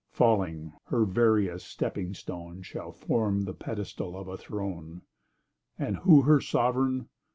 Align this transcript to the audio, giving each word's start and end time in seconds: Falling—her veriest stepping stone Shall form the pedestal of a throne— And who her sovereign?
Falling—her 0.09 1.05
veriest 1.05 1.67
stepping 1.67 2.15
stone 2.15 2.63
Shall 2.63 2.91
form 2.91 3.41
the 3.43 3.53
pedestal 3.53 4.17
of 4.17 4.27
a 4.27 4.35
throne— 4.35 5.03
And 5.77 5.97
who 5.97 6.23
her 6.23 6.41
sovereign? 6.41 7.07